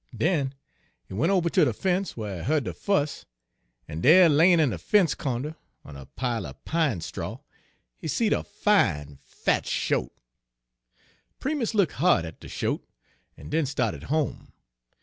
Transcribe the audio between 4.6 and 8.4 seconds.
de fence co'nder, on a pile er pine straw, he seed